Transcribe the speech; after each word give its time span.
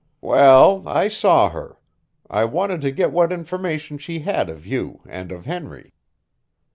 "Well, 0.21 0.81
I 0.87 1.09
saw 1.09 1.49
her. 1.51 1.77
I 2.27 2.43
wanted 2.43 2.81
to 2.81 2.89
get 2.91 3.11
what 3.11 3.31
information 3.31 3.99
she 3.99 4.21
had 4.21 4.49
of 4.49 4.65
you 4.65 5.01
and 5.07 5.31
of 5.31 5.45
Henry." 5.45 5.93